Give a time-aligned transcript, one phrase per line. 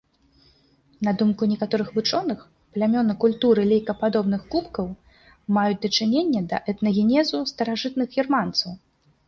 [1.07, 2.39] На думку некаторых вучоных,
[2.77, 4.87] плямёны культуры лейкападобных кубкаў
[5.61, 8.71] маюць дачыненне да этнагенезу старажытных германцаў.